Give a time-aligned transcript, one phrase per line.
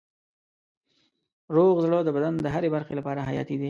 [1.55, 3.59] روغ زړه د بدن د هرې برخې لپاره حیاتي دی.